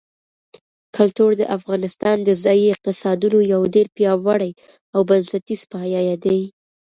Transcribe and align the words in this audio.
کلتور 0.95 1.31
د 1.37 1.43
افغانستان 1.57 2.17
د 2.23 2.29
ځایي 2.43 2.65
اقتصادونو 2.75 3.39
یو 3.53 3.61
ډېر 3.75 3.87
پیاوړی 3.97 4.51
او 4.93 4.99
بنسټیز 5.09 5.61
پایایه 5.71 6.15
دی. 6.25 6.41